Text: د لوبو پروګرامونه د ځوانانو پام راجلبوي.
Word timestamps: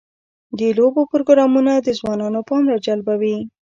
د 0.59 0.61
لوبو 0.77 1.01
پروګرامونه 1.11 1.71
د 1.77 1.87
ځوانانو 1.99 2.39
پام 2.47 2.63
راجلبوي. 2.73 3.37